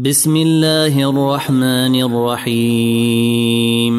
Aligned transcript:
بسم 0.00 0.36
الله 0.36 1.10
الرحمن 1.10 1.94
الرحيم. 2.02 3.94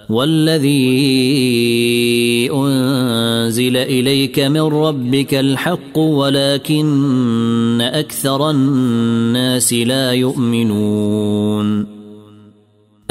والذي 0.08 0.88
أنزل 2.52 3.17
إليك 3.56 4.38
من 4.38 4.60
ربك 4.60 5.34
الحق 5.34 5.98
ولكن 5.98 7.80
أكثر 7.80 8.50
الناس 8.50 9.72
لا 9.72 10.12
يؤمنون. 10.12 11.86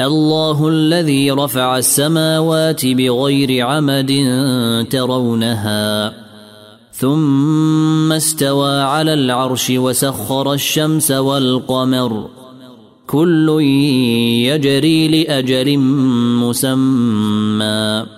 الله 0.00 0.68
الذي 0.68 1.30
رفع 1.30 1.78
السماوات 1.78 2.86
بغير 2.86 3.66
عمد 3.66 4.12
ترونها 4.90 6.12
ثم 6.92 8.12
استوى 8.12 8.80
على 8.80 9.14
العرش 9.14 9.70
وسخر 9.70 10.52
الشمس 10.52 11.10
والقمر. 11.10 12.28
كل 13.06 13.60
يجري 14.42 15.08
لأجل 15.08 15.78
مسمى. 16.38 18.17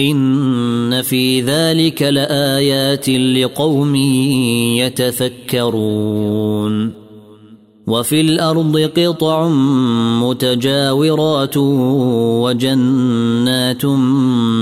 إن 0.00 1.02
في 1.02 1.40
ذلك 1.40 2.02
لآيات 2.02 3.08
لقوم 3.08 3.94
يتفكرون. 5.54 7.06
وفي 7.86 8.20
الأرض 8.20 8.78
قطع 8.78 9.48
متجاورات 10.22 11.56
وجنات 12.42 13.86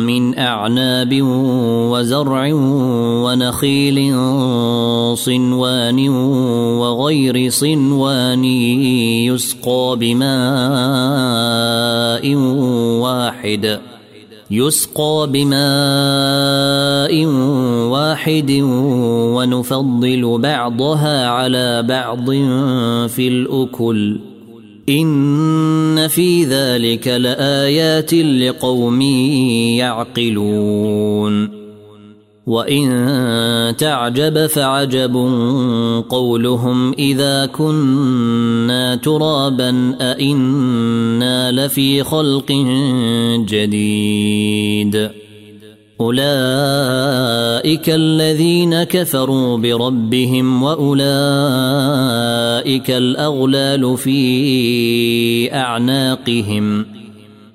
من 0.04 0.38
أعناب 0.38 1.18
وزرع 1.92 2.50
ونخيل 3.24 4.14
صنوان 5.16 6.08
وغير 6.78 7.50
صنوان 7.50 8.44
يسقى 9.24 9.96
بماء 10.00 10.24
واحد. 13.00 13.93
يسقى 14.54 15.28
بماء 15.32 17.24
واحد 17.90 18.50
ونفضل 19.36 20.38
بعضها 20.38 21.28
على 21.28 21.82
بعض 21.82 22.30
في 23.10 23.28
الاكل 23.28 24.20
ان 24.88 26.08
في 26.08 26.44
ذلك 26.44 27.08
لايات 27.08 28.14
لقوم 28.14 29.00
يعقلون 29.80 31.53
وإن 32.46 33.76
تعجب 33.76 34.46
فعجب 34.46 35.14
قولهم 36.08 36.92
إذا 36.92 37.46
كنا 37.46 38.94
ترابا 38.94 39.96
أئنا 40.00 41.52
لفي 41.52 42.02
خلق 42.02 42.52
جديد. 43.48 45.10
أولئك 46.00 47.90
الذين 47.90 48.82
كفروا 48.82 49.58
بربهم 49.58 50.62
وأولئك 50.62 51.00
الأغلال 52.90 53.96
في 53.96 55.54
أعناقهم. 55.54 56.93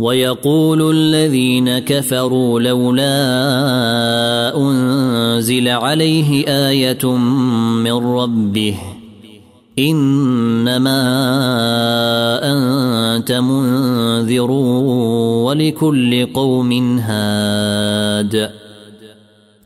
ويقول 0.00 0.96
الذين 0.96 1.78
كفروا 1.78 2.60
لولا 2.60 3.16
أنزل 4.56 5.68
عليه 5.68 6.44
آية 6.48 7.16
من 7.84 7.92
ربه 7.92 8.74
إنما 9.78 11.00
أنت 12.42 13.32
منذر 13.32 14.50
ولكل 14.50 16.26
قوم 16.34 16.98
هاد. 16.98 18.50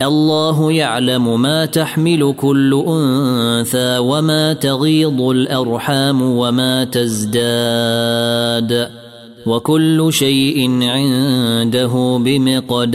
الله 0.02 0.72
يعلم 0.72 1.42
ما 1.42 1.64
تحمل 1.64 2.34
كل 2.40 2.84
أنثى 2.88 3.98
وما 3.98 4.52
تغيض 4.52 5.20
الأرحام 5.20 6.22
وما 6.22 6.84
تزداد. 6.84 8.24
وكل 9.46 10.08
شيء 10.10 10.82
عنده 10.82 12.18
بمقدار. 12.24 12.94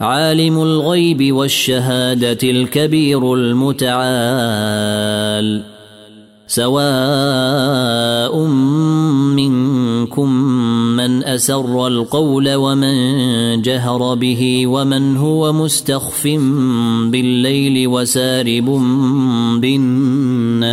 عالم 0.00 0.62
الغيب 0.62 1.32
والشهادة 1.34 2.38
الكبير 2.42 3.34
المتعال. 3.34 4.02
سواء 6.46 8.36
منكم 9.36 10.32
من 10.96 11.24
أسر 11.24 11.86
القول 11.86 12.54
ومن 12.54 13.62
جهر 13.62 14.14
به 14.14 14.66
ومن 14.66 15.16
هو 15.16 15.52
مستخف 15.52 16.26
بالليل 17.06 17.88
وسارب 17.88 18.64
بالنهار. 19.60 20.72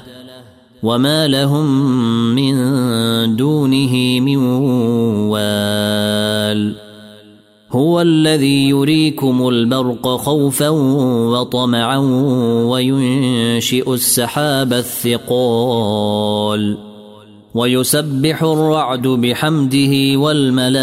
وما 0.83 1.27
لهم 1.27 1.65
من 2.35 2.55
دونه 3.35 4.19
من 4.19 4.37
وال 5.29 6.75
هو 7.71 8.01
الذي 8.01 8.69
يريكم 8.69 9.47
البرق 9.47 10.07
خوفا 10.07 10.69
وطمعا 10.69 11.97
وينشئ 12.67 13.93
السحاب 13.93 14.73
الثقال 14.73 16.77
ويسبح 17.53 18.43
الرعد 18.43 19.07
بحمده 19.07 20.19
والملائكة 20.19 20.75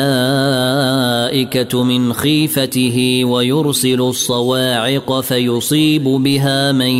من 1.84 2.12
خيفته 2.12 3.24
ويرسل 3.24 4.00
الصواعق 4.00 5.20
فيصيب 5.20 6.04
بها 6.04 6.72
من 6.72 6.90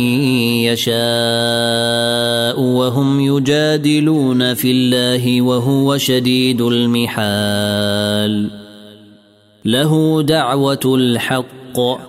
يشاء 0.65 0.99
وهم 2.61 3.19
يجادلون 3.19 4.53
في 4.53 4.71
الله 4.71 5.41
وهو 5.41 5.97
شديد 5.97 6.61
المحال. 6.61 8.49
له 9.65 10.21
دعوة 10.21 10.79
الحق. 10.85 12.08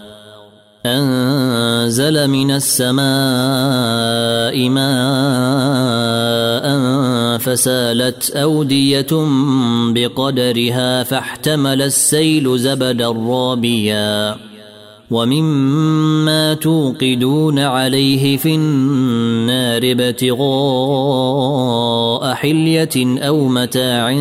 أنزل 0.85 2.27
من 2.27 2.51
السماء 2.51 3.01
ماء 4.69 5.01
فسالت 7.37 8.31
أودية 8.31 9.07
بقدرها 9.93 11.03
فاحتمل 11.03 11.81
السيل 11.81 12.59
زبدا 12.59 13.11
رابيا. 13.11 14.35
ومما 15.11 16.53
توقدون 16.53 17.59
عليه 17.59 18.37
في 18.37 18.55
النار 18.55 19.81
ابتغاء 19.83 20.43
حلية 22.33 23.19
أو 23.27 23.47
متاع 23.47 24.13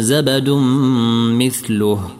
زبد 0.00 0.48
مثله. 1.38 2.19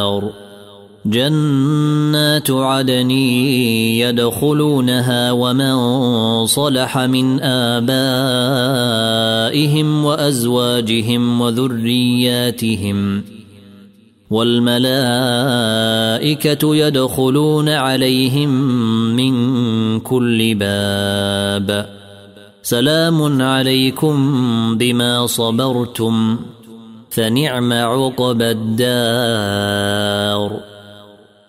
جنات 1.05 2.51
عدن 2.51 3.11
يدخلونها 4.01 5.31
ومن 5.31 5.75
صلح 6.45 6.97
من 6.97 7.41
آبائهم 7.41 7.85
وأزواجهم 10.05 11.41
وذرياتهم 11.41 13.23
والملائكة 14.29 15.05
يدخلون 16.75 17.69
عليهم 17.69 18.49
من 19.15 19.99
كل 19.99 20.55
باب. 20.55 21.89
سلام 22.63 23.41
عليكم 23.41 24.17
بما 24.77 25.27
صبرتم 25.27 26.39
فنعم 27.09 27.73
عقبى 27.73 28.51
الدار. 28.51 29.31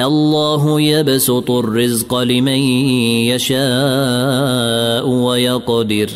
الله 0.00 0.80
يبسط 0.80 1.50
الرزق 1.50 2.14
لمن 2.14 2.58
يشاء 3.28 5.08
ويقدر. 5.08 6.10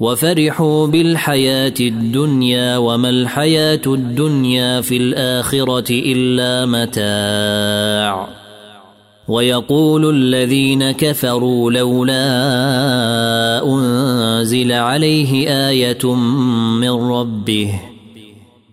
وفرحوا 0.00 0.86
بالحياة 0.86 1.74
الدنيا 1.80 2.76
وما 2.76 3.10
الحياة 3.10 3.80
الدنيا 3.86 4.80
في 4.80 4.96
الآخرة 4.96 5.90
إلا 5.90 6.66
متاع. 6.66 8.28
ويقول 9.28 10.10
الذين 10.16 10.90
كفروا 10.90 11.70
لولا 11.72 12.22
أنزل 13.64 14.72
عليه 14.72 15.48
آية 15.68 16.14
من 16.80 16.90
ربه. 16.90 17.91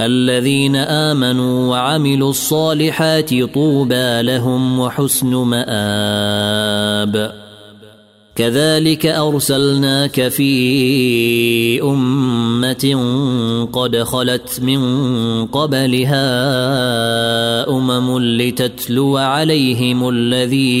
الذين 0.00 0.76
آمنوا 0.76 1.70
وعملوا 1.70 2.30
الصالحات 2.30 3.34
طوبى 3.34 4.22
لهم 4.22 4.80
وحسن 4.80 5.34
مآب. 5.34 7.32
كذلك 8.36 9.06
أرسلناك 9.06 10.28
في 10.28 11.82
أمة 11.82 12.98
قد 13.72 13.96
خلت 13.96 14.60
من 14.60 14.80
قبلها 15.46 16.28
أمم 17.70 18.18
لتتلو 18.18 19.16
عليهم 19.16 20.08
الذي 20.08 20.76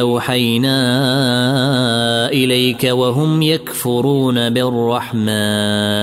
أوحينا 0.00 0.78
إليك 2.28 2.84
وهم 2.84 3.42
يكفرون 3.42 4.50
بالرحمن. 4.50 6.02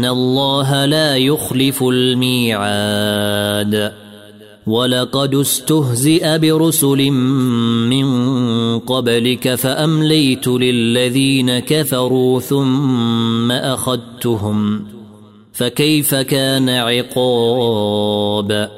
ان 0.00 0.06
الله 0.06 0.84
لا 0.84 1.16
يخلف 1.16 1.82
الميعاد 1.82 3.92
ولقد 4.66 5.34
استهزئ 5.34 6.38
برسل 6.38 7.10
من 7.90 8.08
قبلك 8.78 9.54
فامليت 9.54 10.48
للذين 10.48 11.58
كفروا 11.58 12.40
ثم 12.40 13.52
اخذتهم 13.52 14.86
فكيف 15.52 16.14
كان 16.14 16.68
عقاب 16.68 18.70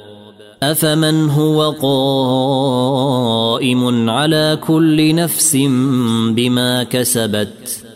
افمن 0.63 1.31
هو 1.31 1.71
قائم 3.53 4.11
على 4.11 4.59
كل 4.67 5.15
نفس 5.15 5.57
بما 6.31 6.83
كسبت 6.83 7.92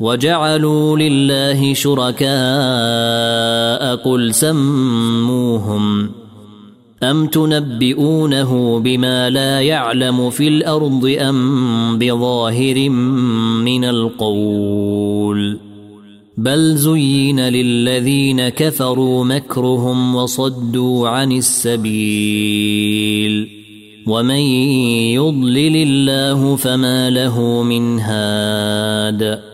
وجعلوا 0.00 0.98
لله 0.98 1.74
شركاء 1.74 2.24
قل 3.96 4.34
سموهم 4.34 6.10
أم 7.02 7.26
تنبئونه 7.26 8.78
بما 8.78 9.30
لا 9.30 9.60
يعلم 9.60 10.30
في 10.30 10.48
الأرض 10.48 11.16
أم 11.18 11.98
بظاهر 11.98 12.88
من 13.60 13.84
القول 13.84 15.58
بل 16.38 16.76
زين 16.76 17.40
للذين 17.40 18.48
كفروا 18.48 19.24
مكرهم 19.24 20.14
وصدوا 20.14 21.08
عن 21.08 21.32
السبيل 21.32 22.74
ومن 24.06 24.40
يضلل 25.14 25.76
الله 25.76 26.56
فما 26.56 27.10
له 27.10 27.62
من 27.62 28.00
هاد 28.00 29.53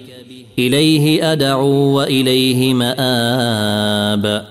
إليه 0.59 1.31
أدعو 1.31 1.69
وإليه 1.69 2.73
مآب. 2.73 4.45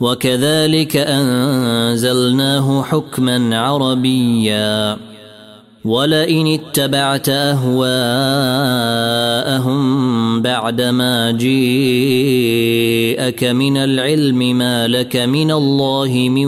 وكذلك 0.00 0.96
أنزلناه 0.96 2.82
حكما 2.82 3.58
عربيا. 3.58 4.96
ولئن 5.84 6.46
اتبعت 6.46 7.28
أهواءهم 7.28 7.92
بعدما 10.42 11.30
جيءك 11.30 13.44
من 13.44 13.76
العلم 13.76 14.58
ما 14.58 14.88
لك 14.88 15.16
من 15.16 15.50
الله 15.50 16.28
من 16.30 16.46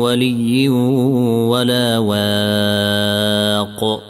ولي 0.00 0.68
ولا 1.48 1.98
واق. 1.98 4.09